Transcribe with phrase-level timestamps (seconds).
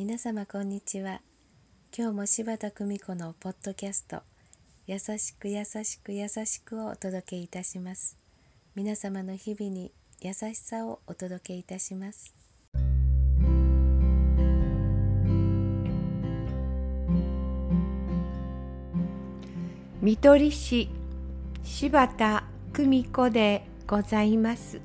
[0.00, 1.20] 皆様こんにちは。
[1.94, 4.22] 今日も柴田久美子のポッドキャスト
[4.86, 8.16] 優しく優しく優しくをお届けいたします。
[8.74, 9.92] 皆様の日々に
[10.22, 12.34] 優しさをお届けいたします。
[20.00, 20.88] 見取り師
[21.62, 24.80] 柴田久美子でございます。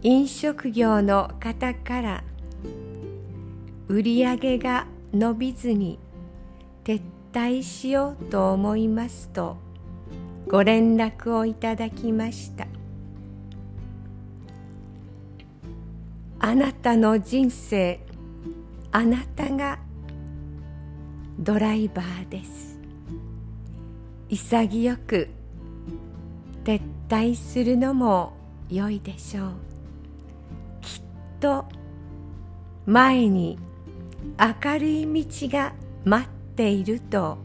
[0.00, 2.24] 飲食業の方から
[3.90, 5.98] 売り上げが伸びずに
[6.84, 9.56] 撤退しようと思いますと
[10.46, 12.68] ご連絡をいただきました。
[16.38, 17.98] あなたの人生
[18.92, 19.80] あなたが
[21.40, 22.78] ドライバーです。
[24.28, 25.28] 潔く
[26.62, 28.34] 撤退するのも
[28.68, 29.50] 良いでしょう。
[30.80, 31.02] きっ
[31.40, 31.64] と
[32.86, 33.58] 前に
[34.40, 37.36] 明るい道が待っていると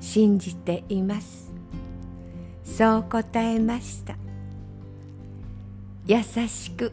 [0.00, 1.50] 信じています。
[2.62, 4.16] そう答えました。
[6.06, 6.92] 優しく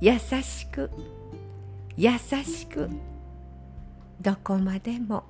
[0.00, 0.90] 優しく
[1.96, 2.88] 優しく
[4.20, 5.24] どこまでも。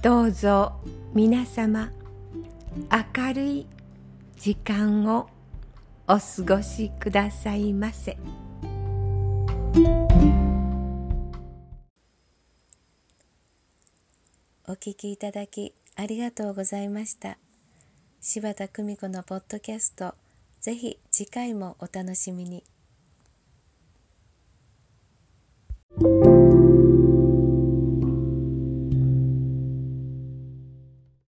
[0.00, 0.74] どうぞ
[1.12, 1.90] 皆様
[3.16, 3.66] 明るい
[4.36, 5.28] 時間を
[6.06, 8.16] お過ごしくださいませ。
[14.68, 17.36] お聞きいただきありがとうございました。
[18.20, 20.14] 柴田久美子のポッドキャスト
[20.60, 22.62] ぜひ次回もお楽しみに。